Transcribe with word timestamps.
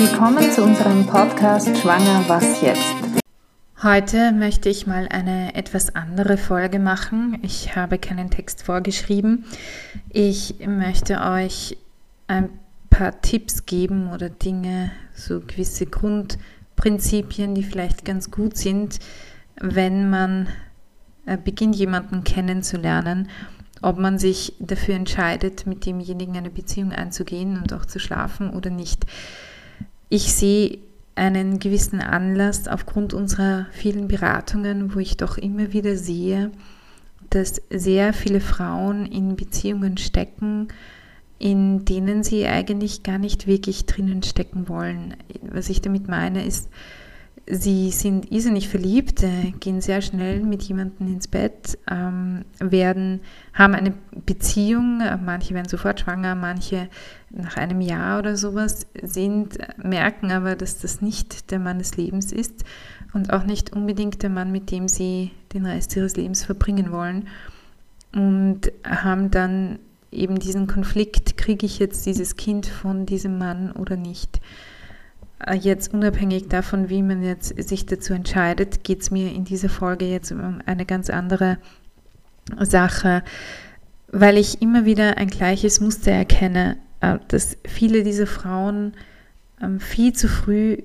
Willkommen 0.00 0.48
zu 0.52 0.62
unserem 0.62 1.04
Podcast 1.06 1.76
Schwanger, 1.76 2.22
was 2.28 2.62
jetzt? 2.62 2.94
Heute 3.82 4.30
möchte 4.30 4.68
ich 4.68 4.86
mal 4.86 5.08
eine 5.08 5.56
etwas 5.56 5.92
andere 5.96 6.36
Folge 6.36 6.78
machen. 6.78 7.40
Ich 7.42 7.74
habe 7.74 7.98
keinen 7.98 8.30
Text 8.30 8.62
vorgeschrieben. 8.62 9.44
Ich 10.08 10.54
möchte 10.64 11.20
euch 11.20 11.78
ein 12.28 12.48
paar 12.90 13.20
Tipps 13.22 13.66
geben 13.66 14.12
oder 14.12 14.30
Dinge, 14.30 14.92
so 15.16 15.40
gewisse 15.40 15.86
Grundprinzipien, 15.86 17.56
die 17.56 17.64
vielleicht 17.64 18.04
ganz 18.04 18.30
gut 18.30 18.56
sind, 18.56 19.00
wenn 19.56 20.10
man 20.10 20.46
äh, 21.26 21.36
beginnt, 21.36 21.74
jemanden 21.74 22.22
kennenzulernen, 22.22 23.30
ob 23.82 23.98
man 23.98 24.20
sich 24.20 24.52
dafür 24.60 24.94
entscheidet, 24.94 25.66
mit 25.66 25.84
demjenigen 25.86 26.36
eine 26.36 26.50
Beziehung 26.50 26.92
einzugehen 26.92 27.60
und 27.60 27.72
auch 27.72 27.84
zu 27.84 27.98
schlafen 27.98 28.50
oder 28.50 28.70
nicht. 28.70 29.04
Ich 30.08 30.32
sehe 30.32 30.78
einen 31.14 31.58
gewissen 31.58 32.00
Anlass 32.00 32.68
aufgrund 32.68 33.12
unserer 33.12 33.66
vielen 33.72 34.08
Beratungen, 34.08 34.94
wo 34.94 35.00
ich 35.00 35.16
doch 35.16 35.36
immer 35.36 35.72
wieder 35.72 35.96
sehe, 35.96 36.50
dass 37.30 37.60
sehr 37.70 38.12
viele 38.12 38.40
Frauen 38.40 39.04
in 39.04 39.36
Beziehungen 39.36 39.98
stecken, 39.98 40.68
in 41.38 41.84
denen 41.84 42.22
sie 42.22 42.46
eigentlich 42.46 43.02
gar 43.02 43.18
nicht 43.18 43.46
wirklich 43.46 43.86
drinnen 43.86 44.22
stecken 44.22 44.68
wollen. 44.68 45.16
Was 45.42 45.68
ich 45.68 45.82
damit 45.82 46.08
meine, 46.08 46.44
ist, 46.44 46.68
sie 47.50 47.90
sind 47.90 48.30
irrsinnig 48.30 48.68
verliebt, 48.68 49.22
äh, 49.22 49.52
gehen 49.60 49.80
sehr 49.80 50.02
schnell 50.02 50.40
mit 50.40 50.62
jemandem 50.62 51.08
ins 51.08 51.28
Bett, 51.28 51.78
ähm, 51.90 52.44
werden, 52.58 53.20
haben 53.52 53.74
eine 53.74 53.94
Beziehung, 54.26 55.00
äh, 55.00 55.16
manche 55.16 55.54
werden 55.54 55.68
sofort 55.68 56.00
schwanger, 56.00 56.34
manche 56.34 56.88
nach 57.30 57.56
einem 57.56 57.80
Jahr 57.80 58.18
oder 58.18 58.36
sowas, 58.36 58.86
sind, 59.02 59.58
merken 59.82 60.30
aber, 60.30 60.56
dass 60.56 60.78
das 60.78 61.00
nicht 61.00 61.50
der 61.50 61.58
Mann 61.58 61.78
des 61.78 61.96
Lebens 61.96 62.32
ist 62.32 62.64
und 63.12 63.32
auch 63.32 63.44
nicht 63.44 63.72
unbedingt 63.72 64.22
der 64.22 64.30
Mann, 64.30 64.52
mit 64.52 64.70
dem 64.70 64.88
sie 64.88 65.30
den 65.52 65.66
Rest 65.66 65.96
ihres 65.96 66.16
Lebens 66.16 66.44
verbringen 66.44 66.92
wollen 66.92 67.28
und 68.12 68.72
haben 68.84 69.30
dann 69.30 69.78
eben 70.10 70.38
diesen 70.38 70.66
Konflikt, 70.66 71.36
kriege 71.36 71.66
ich 71.66 71.78
jetzt 71.78 72.06
dieses 72.06 72.36
Kind 72.36 72.66
von 72.66 73.06
diesem 73.06 73.38
Mann 73.38 73.72
oder 73.72 73.96
nicht. 73.96 74.40
Äh, 75.44 75.56
jetzt 75.56 75.92
unabhängig 75.94 76.48
davon, 76.48 76.88
wie 76.88 77.02
man 77.02 77.22
jetzt 77.22 77.54
sich 77.62 77.86
dazu 77.86 78.12
entscheidet, 78.12 78.84
geht 78.84 79.02
es 79.02 79.10
mir 79.10 79.32
in 79.32 79.44
dieser 79.44 79.68
Folge 79.68 80.06
jetzt 80.06 80.32
um 80.32 80.60
eine 80.66 80.86
ganz 80.86 81.10
andere 81.10 81.58
Sache, 82.60 83.22
weil 84.10 84.38
ich 84.38 84.62
immer 84.62 84.84
wieder 84.84 85.18
ein 85.18 85.28
gleiches 85.28 85.80
Muster 85.80 86.12
erkenne, 86.12 86.76
äh, 87.00 87.18
dass 87.28 87.56
viele 87.66 88.02
dieser 88.02 88.26
Frauen 88.26 88.94
ähm, 89.62 89.80
viel 89.80 90.12
zu 90.12 90.28
früh 90.28 90.78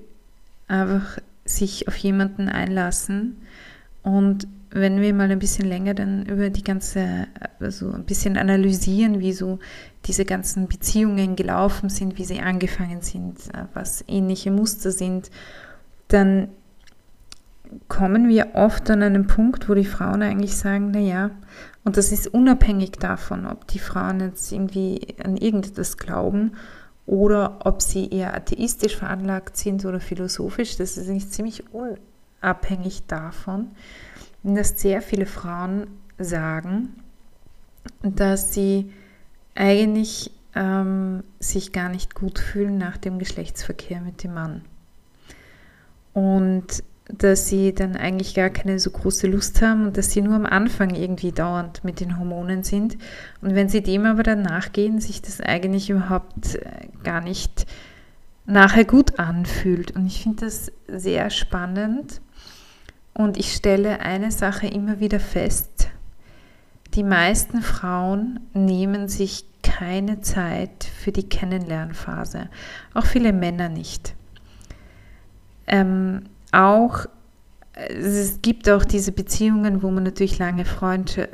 einfach 0.67 1.17
sich 1.45 1.87
auf 1.87 1.95
jemanden 1.97 2.49
einlassen 2.49 3.37
und 4.01 4.47
wenn 4.75 5.01
wir 5.01 5.13
mal 5.13 5.29
ein 5.29 5.39
bisschen 5.39 5.67
länger 5.67 5.93
dann 5.93 6.25
über 6.25 6.49
die 6.49 6.63
ganze, 6.63 7.27
also 7.59 7.91
ein 7.91 8.05
bisschen 8.05 8.37
analysieren, 8.37 9.19
wie 9.19 9.31
so 9.31 9.59
diese 10.05 10.25
ganzen 10.25 10.67
Beziehungen 10.67 11.35
gelaufen 11.35 11.89
sind, 11.89 12.17
wie 12.17 12.25
sie 12.25 12.41
angefangen 12.41 13.01
sind, 13.01 13.37
was 13.73 14.03
ähnliche 14.07 14.49
Muster 14.49 14.91
sind, 14.91 15.29
dann 16.07 16.49
kommen 17.87 18.29
wir 18.29 18.55
oft 18.55 18.89
an 18.89 19.03
einen 19.03 19.27
Punkt, 19.27 19.69
wo 19.69 19.75
die 19.75 19.85
Frauen 19.85 20.21
eigentlich 20.23 20.55
sagen, 20.55 20.91
naja, 20.91 21.31
und 21.83 21.97
das 21.97 22.11
ist 22.11 22.27
unabhängig 22.27 22.93
davon, 22.93 23.45
ob 23.45 23.67
die 23.67 23.79
Frauen 23.79 24.21
jetzt 24.21 24.51
irgendwie 24.51 25.15
an 25.23 25.37
irgendetwas 25.37 25.97
glauben 25.97 26.53
oder 27.05 27.59
ob 27.65 27.81
sie 27.81 28.09
eher 28.09 28.35
atheistisch 28.35 28.95
veranlagt 28.95 29.57
sind 29.57 29.85
oder 29.85 29.99
philosophisch, 29.99 30.77
das 30.77 30.97
ist 30.97 31.09
eigentlich 31.09 31.29
ziemlich 31.29 31.63
unabhängig 31.73 33.05
davon, 33.07 33.71
dass 34.43 34.79
sehr 34.79 35.01
viele 35.01 35.25
Frauen 35.25 35.87
sagen, 36.17 36.89
dass 38.01 38.53
sie 38.53 38.91
eigentlich 39.55 40.31
ähm, 40.55 41.23
sich 41.39 41.71
gar 41.71 41.89
nicht 41.89 42.15
gut 42.15 42.39
fühlen 42.39 42.77
nach 42.77 42.97
dem 42.97 43.19
Geschlechtsverkehr 43.19 44.01
mit 44.01 44.23
dem 44.23 44.33
Mann. 44.33 44.61
Und 46.13 46.83
dass 47.07 47.47
sie 47.47 47.73
dann 47.73 47.95
eigentlich 47.95 48.33
gar 48.33 48.49
keine 48.49 48.79
so 48.79 48.89
große 48.89 49.27
Lust 49.27 49.61
haben 49.61 49.87
und 49.87 49.97
dass 49.97 50.11
sie 50.11 50.21
nur 50.21 50.35
am 50.35 50.45
Anfang 50.45 50.95
irgendwie 50.95 51.31
dauernd 51.31 51.83
mit 51.83 51.99
den 51.99 52.17
Hormonen 52.17 52.63
sind. 52.63 52.97
Und 53.41 53.55
wenn 53.55 53.67
sie 53.67 53.81
dem 53.81 54.05
aber 54.05 54.23
dann 54.23 54.41
nachgehen, 54.41 55.01
sich 55.01 55.21
das 55.21 55.41
eigentlich 55.41 55.89
überhaupt 55.89 56.55
äh, 56.55 56.87
gar 57.03 57.21
nicht 57.21 57.65
nachher 58.45 58.85
gut 58.85 59.19
anfühlt. 59.19 59.91
Und 59.91 60.05
ich 60.05 60.23
finde 60.23 60.45
das 60.45 60.71
sehr 60.87 61.29
spannend 61.29 62.21
und 63.13 63.37
ich 63.37 63.53
stelle 63.53 63.99
eine 63.99 64.31
Sache 64.31 64.67
immer 64.67 64.99
wieder 64.99 65.19
fest. 65.19 65.89
Die 66.95 67.03
meisten 67.03 67.61
Frauen 67.61 68.39
nehmen 68.53 69.07
sich 69.07 69.45
keine 69.63 70.21
Zeit 70.21 70.83
für 70.83 71.11
die 71.11 71.27
Kennenlernphase. 71.27 72.49
Auch 72.93 73.05
viele 73.05 73.33
Männer 73.33 73.69
nicht. 73.69 74.13
Ähm, 75.67 76.23
auch 76.51 77.07
es 77.75 78.41
gibt 78.43 78.69
auch 78.69 78.85
diese 78.85 79.11
Beziehungen, 79.11 79.81
wo 79.81 79.89
man 79.89 80.03
natürlich 80.03 80.37
lange 80.37 80.63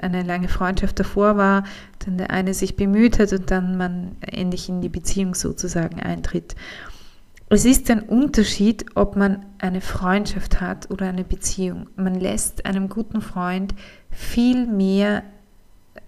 eine 0.02 0.24
lange 0.24 0.48
Freundschaft 0.48 1.00
davor 1.00 1.36
war, 1.36 1.66
dann 2.06 2.18
der 2.18 2.30
eine 2.30 2.54
sich 2.54 2.78
bemüht 2.78 3.20
hat 3.20 3.34
und 3.34 3.52
dann 3.52 3.78
man 3.78 4.16
endlich 4.22 4.70
in 4.70 4.80
die 4.80 4.90
Beziehung 4.90 5.36
sozusagen 5.36 6.00
eintritt. 6.00 6.56
Es 7.52 7.66
ist 7.66 7.90
ein 7.90 8.02
Unterschied, 8.02 8.86
ob 8.94 9.16
man 9.16 9.44
eine 9.58 9.82
Freundschaft 9.82 10.62
hat 10.62 10.92
oder 10.92 11.10
eine 11.10 11.24
Beziehung. 11.24 11.88
Man 11.96 12.14
lässt 12.14 12.68
einem 12.68 12.90
guten 12.90 13.22
Freund 13.22 13.74
viel 14.12 14.68
mehr 14.68 15.24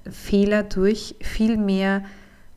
Fehler 0.08 0.62
durch, 0.62 1.16
viel 1.20 1.58
mehr 1.58 2.04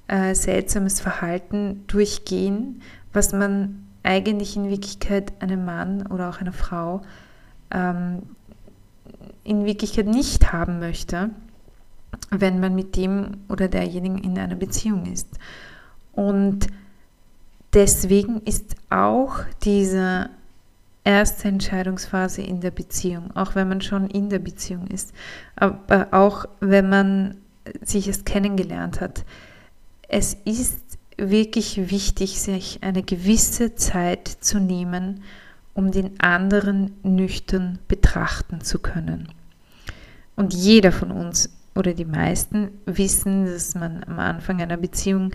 äh, 0.07 0.35
seltsames 0.35 1.01
Verhalten 1.01 1.85
durchgehen, 1.87 2.83
was 3.15 3.33
man 3.33 3.87
eigentlich 4.03 4.55
in 4.55 4.69
Wirklichkeit 4.69 5.33
einem 5.41 5.65
Mann 5.65 6.07
oder 6.09 6.29
auch 6.29 6.43
einer 6.43 6.53
Frau 6.53 7.01
ähm, 7.71 8.23
in 9.45 9.65
Wirklichkeit 9.65 10.07
nicht 10.07 10.53
haben 10.53 10.79
möchte, 10.79 11.31
wenn 12.31 12.61
man 12.61 12.75
mit 12.75 12.97
dem 12.97 13.39
oder 13.49 13.69
derjenigen 13.69 14.19
in 14.19 14.39
einer 14.39 14.57
Beziehung 14.57 15.07
ist. 15.07 15.39
Und 16.13 16.67
deswegen 17.75 18.41
ist 18.43 18.77
auch 18.91 19.41
diese 19.65 20.31
erste 21.05 21.49
Entscheidungsphase 21.49 22.43
in 22.43 22.61
der 22.61 22.71
Beziehung, 22.71 23.31
auch 23.37 23.55
wenn 23.55 23.69
man 23.69 23.83
schon 23.83 24.09
in 24.09 24.31
der 24.31 24.39
Beziehung 24.39 24.87
ist, 24.87 25.13
aber 25.57 26.09
auch 26.13 26.47
wenn 26.61 26.89
man 26.89 27.37
sich 27.83 28.09
erst 28.09 28.27
kennengelernt 28.27 29.01
hat. 29.01 29.25
Es 30.09 30.35
ist 30.45 30.81
wirklich 31.17 31.91
wichtig, 31.91 32.41
sich 32.41 32.79
eine 32.83 33.03
gewisse 33.03 33.75
Zeit 33.75 34.29
zu 34.29 34.59
nehmen, 34.59 35.23
um 35.75 35.91
den 35.91 36.21
anderen 36.21 36.93
nüchtern 37.03 37.79
betrachten 37.89 38.61
zu 38.61 38.79
können. 38.79 39.29
Und 40.37 40.55
jeder 40.55 40.93
von 40.93 41.11
uns 41.11 41.51
oder 41.75 41.93
die 41.93 42.05
meisten 42.05 42.71
wissen, 42.87 43.47
dass 43.47 43.75
man 43.75 44.05
am 44.05 44.19
Anfang 44.19 44.61
einer 44.61 44.77
Beziehung 44.77 45.33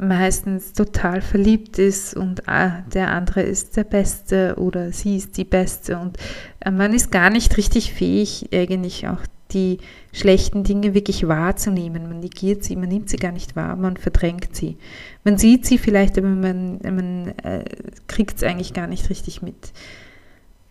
meistens 0.00 0.72
total 0.72 1.20
verliebt 1.20 1.78
ist 1.78 2.14
und 2.16 2.48
ah, 2.48 2.82
der 2.92 3.10
andere 3.10 3.42
ist 3.42 3.76
der 3.76 3.84
Beste 3.84 4.54
oder 4.56 4.92
sie 4.92 5.16
ist 5.16 5.36
die 5.36 5.44
Beste 5.44 5.98
und 5.98 6.16
äh, 6.60 6.70
man 6.70 6.94
ist 6.94 7.12
gar 7.12 7.30
nicht 7.30 7.56
richtig 7.56 7.92
fähig, 7.92 8.48
eigentlich 8.52 9.08
auch 9.08 9.20
die 9.52 9.78
schlechten 10.12 10.64
Dinge 10.64 10.94
wirklich 10.94 11.26
wahrzunehmen. 11.26 12.08
Man 12.08 12.20
negiert 12.20 12.64
sie, 12.64 12.76
man 12.76 12.88
nimmt 12.88 13.10
sie 13.10 13.16
gar 13.16 13.32
nicht 13.32 13.56
wahr, 13.56 13.76
man 13.76 13.96
verdrängt 13.96 14.54
sie. 14.54 14.76
Man 15.24 15.38
sieht 15.38 15.66
sie 15.66 15.76
vielleicht, 15.76 16.16
aber 16.18 16.28
man, 16.28 16.78
man 16.82 17.28
äh, 17.42 17.64
kriegt 18.06 18.36
es 18.36 18.42
eigentlich 18.42 18.72
gar 18.72 18.86
nicht 18.86 19.10
richtig 19.10 19.42
mit. 19.42 19.72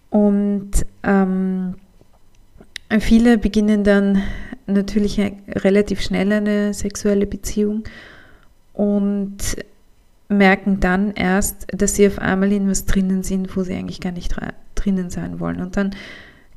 Und 0.09 0.71
ähm, 1.03 1.75
viele 2.99 3.37
beginnen 3.37 3.83
dann 3.83 4.23
natürlich 4.65 5.19
relativ 5.19 6.01
schnell 6.01 6.31
eine 6.31 6.73
sexuelle 6.73 7.27
Beziehung 7.27 7.83
und 8.79 9.57
merken 10.29 10.79
dann 10.79 11.11
erst, 11.11 11.67
dass 11.67 11.95
sie 11.95 12.07
auf 12.07 12.17
einmal 12.17 12.53
in 12.53 12.69
was 12.69 12.85
drinnen 12.85 13.23
sind, 13.23 13.57
wo 13.57 13.63
sie 13.63 13.73
eigentlich 13.73 13.99
gar 13.99 14.13
nicht 14.13 14.33
drinnen 14.75 15.09
sein 15.09 15.41
wollen. 15.41 15.59
Und 15.59 15.75
dann 15.75 15.93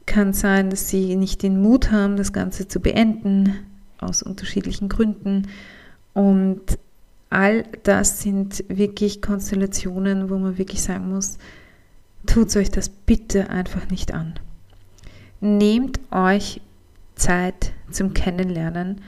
kann 0.06 0.28
es 0.28 0.38
sein, 0.38 0.70
dass 0.70 0.88
sie 0.88 1.16
nicht 1.16 1.42
den 1.42 1.60
Mut 1.60 1.90
haben, 1.90 2.16
das 2.16 2.32
Ganze 2.32 2.68
zu 2.68 2.78
beenden, 2.78 3.54
aus 3.98 4.22
unterschiedlichen 4.22 4.88
Gründen. 4.88 5.48
Und 6.12 6.60
all 7.28 7.64
das 7.82 8.22
sind 8.22 8.62
wirklich 8.68 9.20
Konstellationen, 9.20 10.30
wo 10.30 10.38
man 10.38 10.58
wirklich 10.58 10.80
sagen 10.80 11.12
muss, 11.12 11.38
tut 12.24 12.54
euch 12.54 12.70
das 12.70 12.88
bitte 12.88 13.50
einfach 13.50 13.90
nicht 13.90 14.14
an. 14.14 14.34
Nehmt 15.40 15.98
euch 16.12 16.60
Zeit 17.16 17.72
zum 17.90 18.14
Kennenlernen 18.14 19.00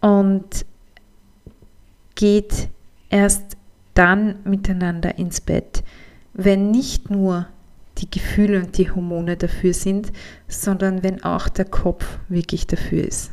und 0.00 0.64
geht 2.18 2.68
erst 3.10 3.56
dann 3.94 4.40
miteinander 4.42 5.18
ins 5.18 5.40
Bett, 5.40 5.84
wenn 6.34 6.72
nicht 6.72 7.10
nur 7.10 7.46
die 7.98 8.10
Gefühle 8.10 8.58
und 8.58 8.76
die 8.76 8.90
Hormone 8.90 9.36
dafür 9.36 9.72
sind, 9.72 10.12
sondern 10.48 11.04
wenn 11.04 11.22
auch 11.22 11.48
der 11.48 11.64
Kopf 11.64 12.18
wirklich 12.28 12.66
dafür 12.66 13.04
ist. 13.04 13.30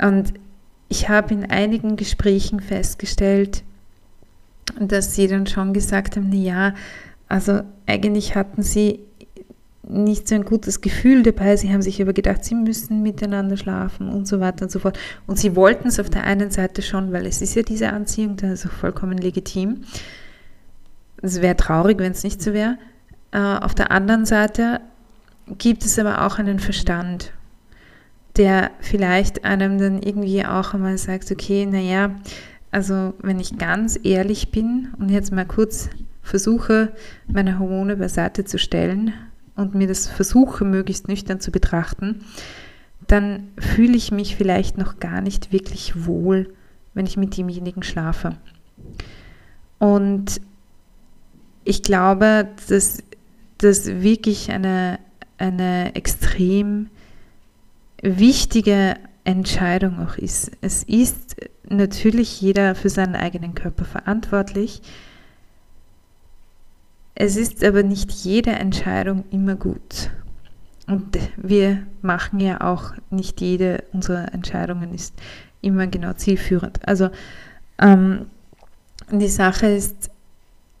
Und 0.00 0.34
ich 0.88 1.08
habe 1.08 1.34
in 1.34 1.50
einigen 1.50 1.96
Gesprächen 1.96 2.60
festgestellt, 2.60 3.64
dass 4.78 5.16
sie 5.16 5.26
dann 5.26 5.48
schon 5.48 5.72
gesagt 5.72 6.16
haben, 6.16 6.32
ja, 6.32 6.74
also 7.28 7.62
eigentlich 7.86 8.36
hatten 8.36 8.62
sie 8.62 9.00
nicht 9.88 10.28
so 10.28 10.34
ein 10.34 10.44
gutes 10.44 10.80
Gefühl 10.80 11.22
dabei. 11.22 11.56
Sie 11.56 11.72
haben 11.72 11.82
sich 11.82 12.00
aber 12.00 12.12
gedacht, 12.12 12.44
sie 12.44 12.54
müssen 12.54 13.02
miteinander 13.02 13.56
schlafen 13.56 14.08
und 14.08 14.26
so 14.26 14.40
weiter 14.40 14.64
und 14.64 14.70
so 14.70 14.78
fort. 14.78 14.98
Und 15.26 15.38
sie 15.38 15.56
wollten 15.56 15.88
es 15.88 16.00
auf 16.00 16.10
der 16.10 16.24
einen 16.24 16.50
Seite 16.50 16.82
schon, 16.82 17.12
weil 17.12 17.26
es 17.26 17.42
ist 17.42 17.54
ja 17.54 17.62
diese 17.62 17.92
Anziehung, 17.92 18.36
das 18.36 18.50
ist 18.50 18.66
auch 18.66 18.72
vollkommen 18.72 19.18
legitim. 19.18 19.82
Es 21.22 21.40
wäre 21.42 21.56
traurig, 21.56 21.98
wenn 21.98 22.12
es 22.12 22.24
nicht 22.24 22.42
so 22.42 22.52
wäre. 22.52 22.78
Äh, 23.32 23.38
auf 23.38 23.74
der 23.74 23.90
anderen 23.90 24.26
Seite 24.26 24.80
gibt 25.58 25.84
es 25.84 25.98
aber 25.98 26.26
auch 26.26 26.38
einen 26.38 26.58
Verstand, 26.58 27.32
der 28.36 28.70
vielleicht 28.80 29.44
einem 29.44 29.78
dann 29.78 30.02
irgendwie 30.02 30.44
auch 30.44 30.74
einmal 30.74 30.98
sagt, 30.98 31.30
okay, 31.30 31.66
naja, 31.66 32.14
also 32.70 33.14
wenn 33.20 33.38
ich 33.38 33.58
ganz 33.58 33.98
ehrlich 34.02 34.50
bin 34.50 34.88
und 34.98 35.10
jetzt 35.10 35.32
mal 35.32 35.46
kurz 35.46 35.90
versuche, 36.22 36.92
meine 37.28 37.58
Hormone 37.58 37.96
beiseite 37.96 38.44
zu 38.44 38.58
stellen 38.58 39.12
und 39.56 39.74
mir 39.74 39.86
das 39.86 40.08
versuche, 40.08 40.64
möglichst 40.64 41.08
nüchtern 41.08 41.40
zu 41.40 41.50
betrachten, 41.50 42.24
dann 43.06 43.48
fühle 43.58 43.96
ich 43.96 44.10
mich 44.10 44.36
vielleicht 44.36 44.78
noch 44.78 44.98
gar 44.98 45.20
nicht 45.20 45.52
wirklich 45.52 46.06
wohl, 46.06 46.52
wenn 46.94 47.06
ich 47.06 47.16
mit 47.16 47.36
demjenigen 47.36 47.82
schlafe. 47.82 48.36
Und 49.78 50.40
ich 51.64 51.82
glaube, 51.82 52.48
dass 52.68 53.02
das 53.58 53.86
wirklich 53.86 54.50
eine, 54.50 54.98
eine 55.38 55.94
extrem 55.94 56.88
wichtige 58.02 58.96
Entscheidung 59.24 60.06
auch 60.06 60.16
ist. 60.16 60.52
Es 60.60 60.82
ist 60.82 61.36
natürlich 61.68 62.40
jeder 62.40 62.74
für 62.74 62.90
seinen 62.90 63.16
eigenen 63.16 63.54
Körper 63.54 63.84
verantwortlich, 63.84 64.82
es 67.14 67.36
ist 67.36 67.62
aber 67.64 67.82
nicht 67.82 68.10
jede 68.10 68.52
Entscheidung 68.52 69.24
immer 69.30 69.54
gut. 69.54 70.10
Und 70.86 71.18
wir 71.36 71.86
machen 72.02 72.40
ja 72.40 72.60
auch 72.60 72.92
nicht 73.10 73.40
jede 73.40 73.84
unserer 73.92 74.32
Entscheidungen 74.34 74.92
ist 74.92 75.14
immer 75.62 75.86
genau 75.86 76.12
zielführend. 76.12 76.86
Also 76.86 77.08
ähm, 77.78 78.26
die 79.10 79.28
Sache 79.28 79.66
ist 79.66 80.10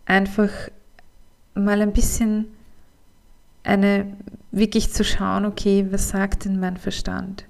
einfach 0.04 0.50
mal 1.54 1.80
ein 1.80 1.92
bisschen 1.92 2.46
eine 3.62 4.06
wirklich 4.52 4.92
zu 4.92 5.04
schauen, 5.04 5.46
okay, 5.46 5.86
was 5.90 6.10
sagt 6.10 6.44
denn 6.44 6.60
mein 6.60 6.76
Verstand? 6.76 7.46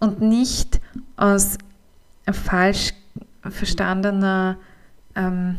Und 0.00 0.20
nicht 0.22 0.80
aus 1.16 1.58
falsch 2.32 2.94
verstandener 3.42 4.56
ähm, 5.14 5.56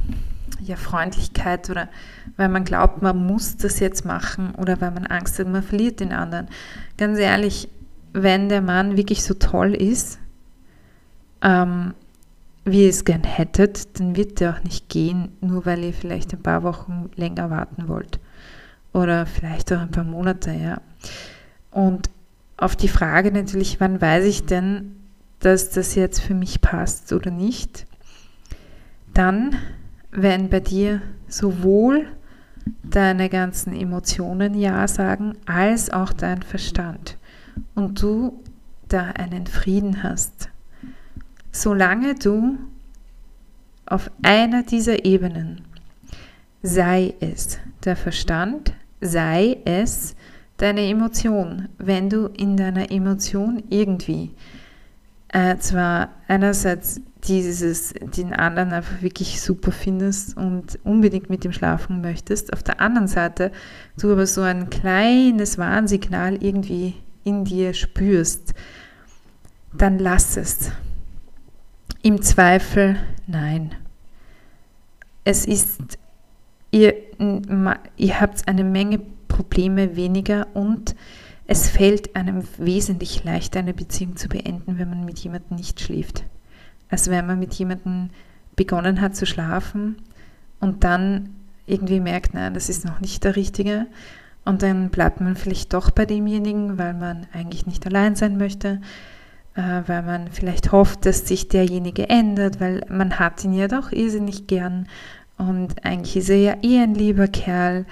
ja, 0.62 0.76
Freundlichkeit 0.76 1.70
oder 1.70 1.90
weil 2.38 2.50
man 2.50 2.64
glaubt, 2.64 3.02
man 3.02 3.26
muss 3.26 3.58
das 3.58 3.80
jetzt 3.80 4.06
machen 4.06 4.54
oder 4.56 4.80
weil 4.82 4.92
man 4.92 5.08
Angst 5.08 5.40
hat, 5.40 5.48
man 5.48 5.64
verliert 5.64 6.00
den 6.00 6.12
anderen. 6.12 6.48
Ganz 6.98 7.20
ehrlich, 7.20 7.70
wenn 8.14 8.50
der 8.50 8.62
Mann 8.62 8.98
wirklich 8.98 9.24
so 9.24 9.34
toll 9.34 9.74
ist, 9.74 10.20
ähm, 11.42 11.94
wie 12.66 12.84
ihr 12.84 12.90
es 12.90 13.06
gern 13.06 13.24
hättet, 13.24 14.00
dann 14.00 14.16
wird 14.16 14.40
der 14.40 14.56
auch 14.56 14.64
nicht 14.64 14.90
gehen, 14.90 15.32
nur 15.42 15.66
weil 15.66 15.84
ihr 15.84 15.94
vielleicht 15.94 16.34
ein 16.34 16.44
paar 16.44 16.64
Wochen 16.64 17.10
länger 17.16 17.50
warten 17.50 17.88
wollt. 17.88 18.20
Oder 18.94 19.26
vielleicht 19.26 19.72
auch 19.72 19.80
ein 19.80 19.92
paar 19.92 20.04
Monate, 20.04 20.52
ja. 20.52 20.82
Und 21.72 22.10
auf 22.58 22.76
die 22.76 22.88
Frage 22.88 23.32
natürlich, 23.32 23.80
wann 23.80 24.02
weiß 24.02 24.26
ich 24.26 24.46
denn, 24.46 24.96
dass 25.40 25.70
das 25.70 25.96
jetzt 25.96 26.20
für 26.22 26.34
mich 26.34 26.62
passt 26.62 27.14
oder 27.14 27.32
nicht, 27.32 27.86
dann 29.14 29.56
wenn 30.12 30.50
bei 30.50 30.60
dir 30.60 31.02
sowohl 31.28 32.08
deine 32.84 33.30
ganzen 33.30 33.74
Emotionen 33.74 34.54
Ja 34.56 34.88
sagen, 34.88 35.34
als 35.46 35.90
auch 35.90 36.14
dein 36.14 36.42
Verstand 36.42 37.18
und 37.76 38.02
du 38.02 38.44
da 38.88 39.04
einen 39.12 39.48
Frieden 39.48 40.04
hast. 40.04 40.50
Solange 41.52 42.16
du 42.16 42.58
auf 43.86 44.12
einer 44.22 44.64
dieser 44.64 45.06
Ebenen, 45.06 45.62
sei 46.62 47.14
es 47.20 47.60
der 47.84 47.96
Verstand, 47.96 48.74
sei 49.02 49.58
es 49.66 50.16
deine 50.58 50.82
Emotion, 50.90 51.70
wenn 51.78 52.10
du 52.10 52.28
in 52.28 52.58
deiner 52.58 52.92
Emotion 52.92 53.64
irgendwie 53.70 54.32
äh, 55.30 55.58
zwar 55.58 56.10
einerseits 56.28 57.02
dieses, 57.27 57.94
den 57.94 58.33
anderen 58.33 58.71
einfach 58.71 59.01
wirklich 59.01 59.42
super 59.42 59.71
findest 59.71 60.38
und 60.38 60.80
unbedingt 60.83 61.30
mit 61.30 61.44
ihm 61.44 61.51
schlafen 61.51 62.01
möchtest. 62.01 62.54
Auf 62.54 62.63
der 62.63 62.80
anderen 62.81 63.07
Seite 63.07 63.51
du 64.00 64.12
aber 64.12 64.25
so 64.25 64.42
ein 64.42 64.69
kleines 64.69 65.57
Warnsignal 65.57 66.42
irgendwie 66.42 66.95
in 67.24 67.44
dir 67.44 67.74
spürst, 67.74 68.54
dann 69.74 70.00
lass 70.00 70.38
es. 70.38 70.71
Im 72.01 72.21
Zweifel 72.21 72.95
nein. 73.27 73.75
Es 75.25 75.45
ist, 75.45 76.00
ihr, 76.71 76.95
ihr 77.98 78.21
habt 78.21 78.48
eine 78.48 78.63
Menge 78.63 79.01
Probleme 79.27 79.95
weniger 79.95 80.48
und 80.54 80.95
es 81.45 81.69
fällt 81.69 82.16
einem 82.16 82.44
wesentlich 82.57 83.24
leichter, 83.24 83.60
eine 83.60 83.74
Beziehung 83.74 84.16
zu 84.16 84.30
beenden, 84.30 84.80
wenn 84.80 84.89
man 84.89 85.04
mit 85.04 85.19
jemandem 85.19 85.57
nicht 85.57 85.81
schläft 85.81 86.24
als 86.90 87.10
wenn 87.10 87.28
man 87.28 87.40
mit 87.40 87.54
jemandem 87.54 88.10
begonnen 88.56 89.02
hat 89.02 89.16
zu 89.16 89.26
schlafen 89.26 89.98
und 90.60 90.84
dann 90.84 91.30
irgendwie 91.66 92.00
merkt, 92.00 92.34
nein, 92.34 92.54
das 92.54 92.70
ist 92.70 92.86
noch 92.86 93.00
nicht 93.00 93.24
der 93.24 93.36
Richtige. 93.36 93.86
Und 94.44 94.64
dann 94.64 94.90
bleibt 94.90 95.22
man 95.22 95.36
vielleicht 95.36 95.74
doch 95.74 95.92
bei 95.92 96.06
demjenigen, 96.06 96.78
weil 96.78 96.94
man 96.94 97.28
eigentlich 97.34 97.68
nicht 97.68 97.86
allein 97.86 98.16
sein 98.16 98.38
möchte, 98.38 98.82
äh, 99.54 99.82
weil 99.86 100.02
man 100.02 100.30
vielleicht 100.32 100.72
hofft, 100.72 101.06
dass 101.06 101.28
sich 101.28 101.48
derjenige 101.48 102.10
ändert, 102.10 102.60
weil 102.60 102.84
man 102.90 103.20
hat 103.20 103.44
ihn 103.44 103.54
ja 103.54 103.68
doch 103.68 103.92
irrsinnig 103.92 104.48
gern 104.48 104.88
und 105.40 105.86
eigentlich 105.86 106.18
ist 106.18 106.30
er 106.30 106.38
ja 106.38 106.56
eh 106.62 106.80
ein 106.80 106.94
lieber 106.94 107.28
Kerl. 107.28 107.86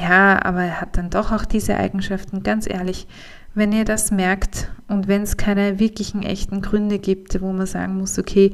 Ja, 0.00 0.44
aber 0.44 0.64
er 0.64 0.80
hat 0.82 0.98
dann 0.98 1.08
doch 1.10 1.32
auch 1.32 1.46
diese 1.46 1.76
Eigenschaften. 1.76 2.42
Ganz 2.42 2.68
ehrlich, 2.68 3.06
wenn 3.54 3.72
ihr 3.72 3.84
das 3.84 4.10
merkt 4.10 4.70
und 4.88 5.08
wenn 5.08 5.22
es 5.22 5.36
keine 5.36 5.78
wirklichen 5.78 6.22
echten 6.22 6.60
Gründe 6.60 6.98
gibt, 6.98 7.40
wo 7.40 7.52
man 7.52 7.66
sagen 7.66 7.96
muss, 7.96 8.18
okay, 8.18 8.52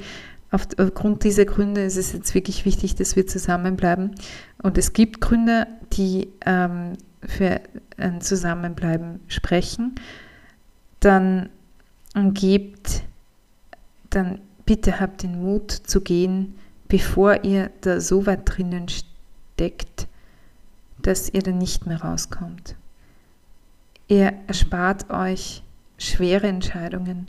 aufgrund 0.51 1.25
dieser 1.25 1.45
Gründe 1.45 1.83
ist 1.83 1.97
es 1.97 2.13
jetzt 2.13 2.35
wirklich 2.35 2.65
wichtig, 2.65 2.97
dass 2.97 3.17
wir 3.17 3.27
zusammenbleiben. 3.27 4.15
Und 4.63 4.79
es 4.79 4.93
gibt 4.93 5.21
Gründe, 5.21 5.67
die 5.93 6.29
ähm, 6.45 6.95
für 7.23 7.61
ein 7.97 8.21
Zusammenbleiben 8.21 9.21
sprechen. 9.29 9.95
Dann 11.01 11.51
gebt, 12.15 13.03
dann 14.11 14.41
bitte 14.67 15.01
habt 15.01 15.23
den 15.23 15.41
Mut 15.41 15.71
zu 15.71 16.01
gehen, 16.01 16.59
bevor 16.89 17.45
ihr 17.45 17.71
da 17.81 18.01
so 18.01 18.27
weit 18.27 18.43
drinnen 18.45 18.87
steckt, 18.89 20.09
dass 21.01 21.33
ihr 21.33 21.43
dann 21.43 21.59
nicht 21.59 21.87
mehr 21.87 22.03
rauskommt. 22.03 22.75
Ihr 24.11 24.33
erspart 24.49 25.09
euch 25.11 25.63
schwere 25.97 26.49
Entscheidungen. 26.49 27.29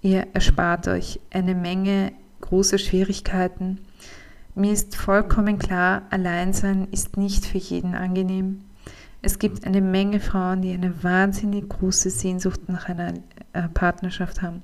Ihr 0.00 0.26
erspart 0.32 0.88
euch 0.88 1.20
eine 1.30 1.54
Menge 1.54 2.12
großer 2.40 2.78
Schwierigkeiten. 2.78 3.80
Mir 4.54 4.72
ist 4.72 4.96
vollkommen 4.96 5.58
klar, 5.58 6.00
Alleinsein 6.08 6.88
ist 6.92 7.18
nicht 7.18 7.44
für 7.44 7.58
jeden 7.58 7.94
angenehm. 7.94 8.62
Es 9.20 9.38
gibt 9.38 9.66
eine 9.66 9.82
Menge 9.82 10.18
Frauen, 10.18 10.62
die 10.62 10.72
eine 10.72 11.04
wahnsinnig 11.04 11.68
große 11.68 12.08
Sehnsucht 12.08 12.70
nach 12.70 12.88
einer 12.88 13.12
äh, 13.52 13.68
Partnerschaft 13.68 14.40
haben. 14.40 14.62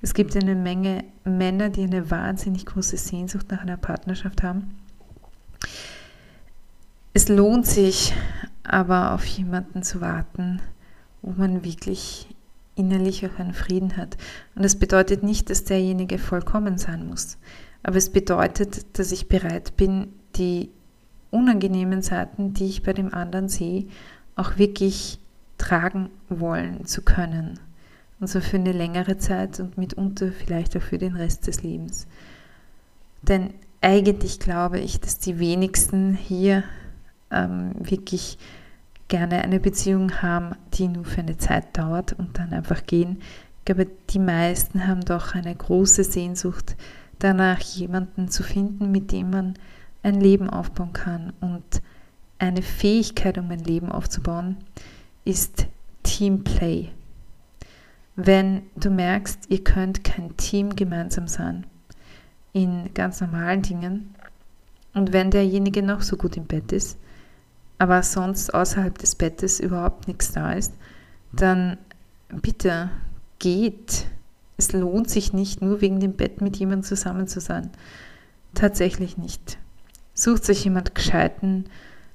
Es 0.00 0.14
gibt 0.14 0.34
eine 0.34 0.54
Menge 0.54 1.04
Männer, 1.24 1.68
die 1.68 1.82
eine 1.82 2.10
wahnsinnig 2.10 2.64
große 2.64 2.96
Sehnsucht 2.96 3.50
nach 3.50 3.60
einer 3.60 3.76
Partnerschaft 3.76 4.42
haben. 4.42 4.78
Es 7.12 7.28
lohnt 7.28 7.66
sich 7.66 8.14
aber 8.62 9.12
auf 9.12 9.26
jemanden 9.26 9.82
zu 9.82 10.00
warten, 10.00 10.62
wo 11.22 11.32
man 11.32 11.64
wirklich 11.64 12.28
innerlich 12.74 13.26
auch 13.26 13.38
einen 13.38 13.54
Frieden 13.54 13.96
hat. 13.96 14.16
Und 14.54 14.64
das 14.64 14.76
bedeutet 14.76 15.22
nicht, 15.22 15.50
dass 15.50 15.64
derjenige 15.64 16.18
vollkommen 16.18 16.78
sein 16.78 17.06
muss. 17.06 17.38
Aber 17.82 17.96
es 17.96 18.10
bedeutet, 18.10 18.98
dass 18.98 19.12
ich 19.12 19.28
bereit 19.28 19.76
bin, 19.76 20.12
die 20.36 20.70
unangenehmen 21.30 22.02
Seiten, 22.02 22.54
die 22.54 22.66
ich 22.66 22.82
bei 22.82 22.92
dem 22.92 23.12
anderen 23.12 23.48
sehe, 23.48 23.86
auch 24.36 24.58
wirklich 24.58 25.18
tragen 25.58 26.10
wollen 26.28 26.86
zu 26.86 27.02
können. 27.02 27.58
Und 28.20 28.28
so 28.28 28.40
für 28.40 28.56
eine 28.56 28.72
längere 28.72 29.18
Zeit 29.18 29.58
und 29.58 29.76
mitunter 29.76 30.30
vielleicht 30.30 30.76
auch 30.76 30.82
für 30.82 30.98
den 30.98 31.16
Rest 31.16 31.46
des 31.46 31.62
Lebens. 31.62 32.06
Denn 33.22 33.52
eigentlich 33.80 34.38
glaube 34.38 34.78
ich, 34.78 35.00
dass 35.00 35.18
die 35.18 35.38
wenigsten 35.38 36.14
hier 36.14 36.62
ähm, 37.30 37.72
wirklich 37.78 38.38
gerne 39.12 39.42
eine 39.42 39.60
Beziehung 39.60 40.22
haben, 40.22 40.54
die 40.72 40.88
nur 40.88 41.04
für 41.04 41.20
eine 41.20 41.36
Zeit 41.36 41.76
dauert 41.76 42.14
und 42.14 42.38
dann 42.38 42.54
einfach 42.54 42.86
gehen. 42.86 43.18
Ich 43.58 43.66
glaube, 43.66 43.86
die 44.08 44.18
meisten 44.18 44.86
haben 44.86 45.04
doch 45.04 45.34
eine 45.34 45.54
große 45.54 46.02
Sehnsucht 46.02 46.76
danach, 47.18 47.60
jemanden 47.60 48.30
zu 48.30 48.42
finden, 48.42 48.90
mit 48.90 49.12
dem 49.12 49.28
man 49.28 49.54
ein 50.02 50.18
Leben 50.18 50.48
aufbauen 50.48 50.94
kann. 50.94 51.34
Und 51.42 51.82
eine 52.38 52.62
Fähigkeit, 52.62 53.36
um 53.36 53.50
ein 53.50 53.62
Leben 53.62 53.92
aufzubauen, 53.92 54.56
ist 55.26 55.66
Teamplay. 56.04 56.88
Wenn 58.16 58.62
du 58.76 58.88
merkst, 58.88 59.50
ihr 59.50 59.62
könnt 59.62 60.04
kein 60.04 60.38
Team 60.38 60.74
gemeinsam 60.74 61.28
sein 61.28 61.66
in 62.54 62.94
ganz 62.94 63.20
normalen 63.20 63.60
Dingen 63.60 64.14
und 64.94 65.12
wenn 65.12 65.30
derjenige 65.30 65.82
noch 65.82 66.00
so 66.00 66.16
gut 66.16 66.38
im 66.38 66.46
Bett 66.46 66.72
ist, 66.72 66.98
aber 67.82 68.04
sonst 68.04 68.54
außerhalb 68.54 68.96
des 68.96 69.16
Bettes 69.16 69.58
überhaupt 69.58 70.06
nichts 70.06 70.30
da 70.30 70.52
ist, 70.52 70.72
dann 71.32 71.78
bitte 72.30 72.90
geht. 73.40 74.06
Es 74.56 74.72
lohnt 74.72 75.10
sich 75.10 75.32
nicht, 75.32 75.62
nur 75.62 75.80
wegen 75.80 75.98
dem 75.98 76.12
Bett 76.12 76.40
mit 76.40 76.56
jemandem 76.58 76.84
zusammen 76.84 77.26
zu 77.26 77.40
sein. 77.40 77.70
Tatsächlich 78.54 79.18
nicht. 79.18 79.58
Sucht 80.14 80.44
sich 80.44 80.62
jemand 80.62 80.94
Gescheiten, 80.94 81.64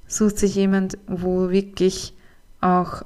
sucht 0.08 0.38
sich 0.38 0.56
jemand, 0.56 1.00
wo 1.06 1.50
wirklich 1.50 2.14
auch 2.62 3.02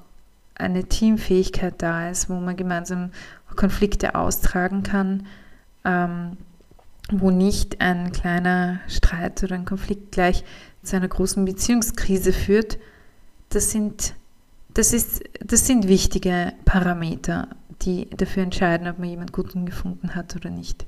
eine 0.53 0.83
Teamfähigkeit 0.83 1.81
da 1.81 2.11
ist, 2.11 2.29
wo 2.29 2.35
man 2.35 2.57
gemeinsam 2.57 3.09
Konflikte 3.55 4.13
austragen 4.13 4.83
kann, 4.83 5.25
ähm, 5.83 6.37
wo 7.09 7.31
nicht 7.31 7.81
ein 7.81 8.11
kleiner 8.11 8.81
Streit 8.87 9.41
oder 9.41 9.55
ein 9.55 9.65
Konflikt 9.65 10.11
gleich 10.11 10.43
zu 10.83 10.95
einer 10.95 11.07
großen 11.07 11.45
Beziehungskrise 11.45 12.33
führt. 12.33 12.77
Das 13.49 13.71
sind, 13.71 14.15
das 14.73 14.93
ist, 14.93 15.23
das 15.43 15.67
sind 15.67 15.87
wichtige 15.87 16.53
Parameter, 16.65 17.49
die 17.81 18.09
dafür 18.09 18.43
entscheiden, 18.43 18.87
ob 18.87 18.99
man 18.99 19.09
jemanden 19.09 19.33
Guten 19.33 19.65
gefunden 19.65 20.15
hat 20.15 20.35
oder 20.35 20.49
nicht. 20.49 20.85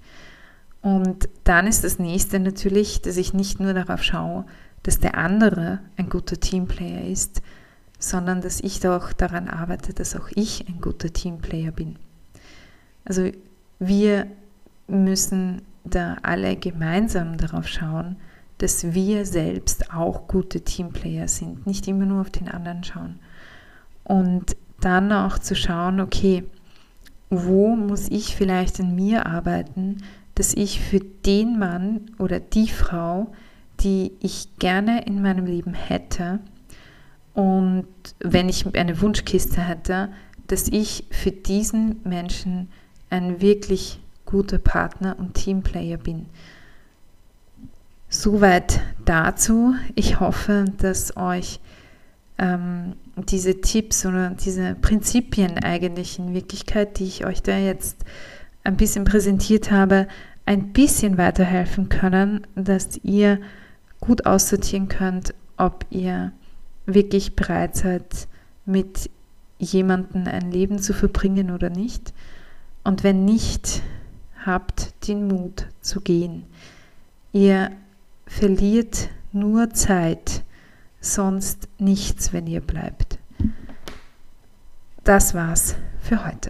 Und 0.81 1.29
dann 1.45 1.67
ist 1.67 1.83
das 1.83 1.99
nächste 1.99 2.39
natürlich, 2.39 3.01
dass 3.01 3.17
ich 3.17 3.33
nicht 3.33 3.59
nur 3.59 3.73
darauf 3.73 4.03
schaue, 4.03 4.45
dass 4.83 4.99
der 4.99 5.17
andere 5.17 5.79
ein 5.95 6.09
guter 6.09 6.39
Teamplayer 6.39 7.05
ist, 7.07 7.41
sondern 7.99 8.41
dass 8.41 8.59
ich 8.59 8.81
doch 8.81 9.13
daran 9.13 9.47
arbeite, 9.47 9.93
dass 9.93 10.15
auch 10.15 10.29
ich 10.35 10.67
ein 10.67 10.81
guter 10.81 11.11
Teamplayer 11.11 11.71
bin. 11.71 11.95
Also 13.05 13.31
wir 13.79 14.27
müssen 14.87 15.61
da 15.85 16.17
alle 16.21 16.57
gemeinsam 16.57 17.37
darauf 17.37 17.67
schauen, 17.67 18.17
dass 18.63 18.93
wir 18.93 19.25
selbst 19.25 19.93
auch 19.93 20.27
gute 20.27 20.61
Teamplayer 20.61 21.27
sind, 21.27 21.67
nicht 21.67 21.85
immer 21.87 22.05
nur 22.05 22.21
auf 22.21 22.29
den 22.29 22.47
anderen 22.47 22.83
schauen. 22.83 23.19
Und 24.05 24.55
dann 24.79 25.11
auch 25.11 25.37
zu 25.37 25.53
schauen, 25.53 25.99
okay, 25.99 26.45
wo 27.29 27.75
muss 27.75 28.09
ich 28.09 28.35
vielleicht 28.35 28.79
in 28.79 28.95
mir 28.95 29.25
arbeiten, 29.25 29.97
dass 30.35 30.53
ich 30.53 30.79
für 30.79 30.99
den 30.99 31.59
Mann 31.59 32.11
oder 32.19 32.39
die 32.39 32.69
Frau, 32.69 33.33
die 33.81 34.13
ich 34.21 34.47
gerne 34.59 35.05
in 35.05 35.21
meinem 35.21 35.45
Leben 35.45 35.73
hätte, 35.73 36.39
und 37.33 37.87
wenn 38.19 38.47
ich 38.47 38.65
eine 38.75 39.01
Wunschkiste 39.01 39.59
hätte, 39.59 40.09
dass 40.47 40.67
ich 40.67 41.05
für 41.09 41.31
diesen 41.31 41.99
Menschen 42.03 42.69
ein 43.09 43.41
wirklich 43.41 43.99
guter 44.25 44.59
Partner 44.59 45.17
und 45.19 45.33
Teamplayer 45.33 45.97
bin. 45.97 46.27
Soweit 48.13 48.79
dazu. 49.05 49.73
Ich 49.95 50.19
hoffe, 50.19 50.65
dass 50.77 51.17
euch 51.17 51.59
ähm, 52.37 52.93
diese 53.15 53.59
Tipps 53.59 54.05
oder 54.05 54.29
diese 54.29 54.75
Prinzipien 54.75 55.57
eigentlich 55.57 56.19
in 56.19 56.31
Wirklichkeit, 56.31 56.99
die 56.99 57.05
ich 57.05 57.25
euch 57.25 57.41
da 57.41 57.57
jetzt 57.57 58.05
ein 58.63 58.77
bisschen 58.77 59.03
präsentiert 59.03 59.71
habe, 59.71 60.07
ein 60.45 60.73
bisschen 60.73 61.17
weiterhelfen 61.17 61.89
können, 61.89 62.45
dass 62.53 62.99
ihr 63.01 63.39
gut 63.99 64.27
aussortieren 64.27 64.89
könnt, 64.89 65.33
ob 65.57 65.83
ihr 65.89 66.33
wirklich 66.85 67.35
bereit 67.35 67.75
seid, 67.75 68.27
mit 68.67 69.09
jemandem 69.57 70.27
ein 70.27 70.51
Leben 70.51 70.77
zu 70.77 70.93
verbringen 70.93 71.49
oder 71.49 71.71
nicht. 71.71 72.13
Und 72.83 73.03
wenn 73.03 73.25
nicht, 73.25 73.81
habt 74.45 75.07
den 75.07 75.27
Mut 75.27 75.65
zu 75.81 75.99
gehen. 75.99 76.43
Ihr 77.31 77.71
verliert 78.39 79.09
nur 79.31 79.69
Zeit, 79.69 80.41
sonst 80.99 81.69
nichts, 81.77 82.33
wenn 82.33 82.47
ihr 82.47 82.61
bleibt. 82.61 83.19
Das 85.03 85.35
war's 85.35 85.75
für 85.99 86.25
heute. 86.25 86.49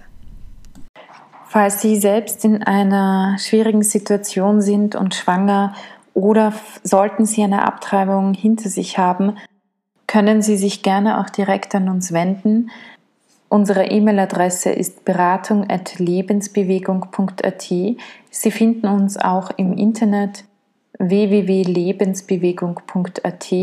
Falls 1.48 1.82
Sie 1.82 1.98
selbst 1.98 2.46
in 2.46 2.64
einer 2.64 3.36
schwierigen 3.38 3.84
Situation 3.84 4.62
sind 4.62 4.96
und 4.96 5.14
schwanger 5.14 5.76
oder 6.14 6.54
sollten 6.84 7.26
Sie 7.26 7.44
eine 7.44 7.66
Abtreibung 7.66 8.34
hinter 8.34 8.70
sich 8.70 8.98
haben, 8.98 9.38
können 10.08 10.42
Sie 10.42 10.56
sich 10.56 10.84
gerne 10.84 11.20
auch 11.20 11.30
direkt 11.30 11.76
an 11.76 11.90
uns 11.90 12.14
wenden. 12.14 12.70
Unsere 13.50 13.88
E-Mail-Adresse 13.88 14.70
ist 14.72 15.04
beratung.lebensbewegung.at. 15.06 17.62
Sie 17.62 18.52
finden 18.52 18.88
uns 18.88 19.18
auch 19.18 19.52
im 19.58 19.74
Internet 19.74 20.46
www.lebensbewegung.at 21.00 23.54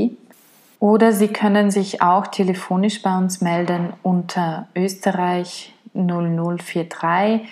oder 0.80 1.12
Sie 1.12 1.28
können 1.28 1.70
sich 1.70 2.02
auch 2.02 2.26
telefonisch 2.26 3.02
bei 3.02 3.16
uns 3.16 3.40
melden 3.42 3.92
unter 4.02 4.66
Österreich 4.75 5.75
0043 5.94 7.42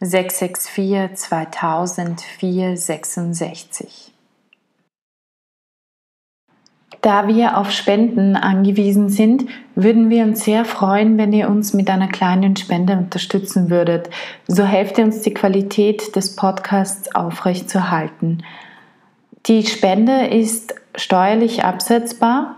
664 0.00 1.16
2000 1.16 2.20
466. 2.20 4.12
Da 7.00 7.28
wir 7.28 7.56
auf 7.56 7.70
Spenden 7.70 8.36
angewiesen 8.36 9.08
sind, 9.08 9.46
würden 9.74 10.10
wir 10.10 10.24
uns 10.24 10.44
sehr 10.44 10.64
freuen, 10.64 11.16
wenn 11.16 11.32
ihr 11.32 11.48
uns 11.48 11.72
mit 11.72 11.88
einer 11.90 12.08
kleinen 12.08 12.56
Spende 12.56 12.94
unterstützen 12.94 13.70
würdet. 13.70 14.10
So 14.48 14.64
helft 14.64 14.98
ihr 14.98 15.04
uns, 15.04 15.22
die 15.22 15.34
Qualität 15.34 16.16
des 16.16 16.34
Podcasts 16.34 17.14
aufrechtzuerhalten. 17.14 18.42
Die 19.48 19.66
Spende 19.66 20.26
ist 20.26 20.74
steuerlich 20.94 21.64
absetzbar 21.64 22.56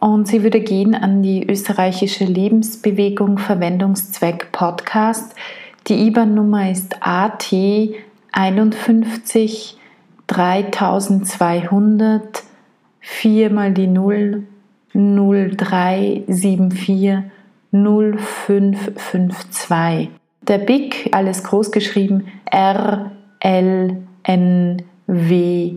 und 0.00 0.26
sie 0.26 0.42
würde 0.42 0.60
gehen 0.60 0.96
an 0.96 1.22
die 1.22 1.48
österreichische 1.48 2.24
Lebensbewegung 2.24 3.38
Verwendungszweck 3.38 4.50
Podcast. 4.50 5.36
Die 5.86 6.08
IBAN-Nummer 6.08 6.68
ist 6.68 6.96
AT 7.00 7.54
51 8.32 9.78
3200 10.26 12.42
4 12.98 13.50
mal 13.50 13.72
die 13.72 13.86
0, 13.86 14.42
0374 14.94 17.18
0552. 17.70 20.10
Der 20.48 20.58
BIC, 20.58 21.10
alles 21.12 21.44
groß 21.44 21.70
geschrieben, 21.70 22.26
R, 22.46 23.12
L, 23.38 24.02
N, 24.24 24.82
W, 25.06 25.76